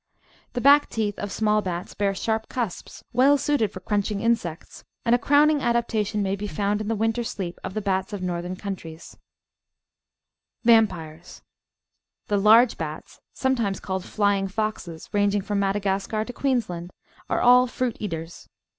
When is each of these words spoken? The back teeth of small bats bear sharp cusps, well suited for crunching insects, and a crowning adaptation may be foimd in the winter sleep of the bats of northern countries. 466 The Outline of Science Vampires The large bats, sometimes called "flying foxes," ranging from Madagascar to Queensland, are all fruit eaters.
The 0.53 0.61
back 0.61 0.89
teeth 0.89 1.19
of 1.19 1.31
small 1.31 1.61
bats 1.61 1.93
bear 1.93 2.15
sharp 2.15 2.49
cusps, 2.49 3.03
well 3.13 3.37
suited 3.37 3.69
for 3.71 3.81
crunching 3.81 4.19
insects, 4.19 4.83
and 5.05 5.13
a 5.13 5.19
crowning 5.19 5.61
adaptation 5.61 6.23
may 6.23 6.35
be 6.35 6.47
foimd 6.47 6.81
in 6.81 6.87
the 6.87 6.95
winter 6.95 7.23
sleep 7.23 7.59
of 7.63 7.75
the 7.75 7.81
bats 7.83 8.11
of 8.11 8.23
northern 8.23 8.55
countries. 8.55 9.15
466 10.63 11.43
The 12.25 12.33
Outline 12.33 12.33
of 12.33 12.33
Science 12.33 12.33
Vampires 12.33 12.33
The 12.33 12.49
large 12.49 12.77
bats, 12.79 13.21
sometimes 13.33 13.79
called 13.79 14.03
"flying 14.03 14.47
foxes," 14.47 15.07
ranging 15.13 15.43
from 15.43 15.59
Madagascar 15.59 16.25
to 16.25 16.33
Queensland, 16.33 16.89
are 17.29 17.39
all 17.41 17.67
fruit 17.67 17.95
eaters. 17.99 18.49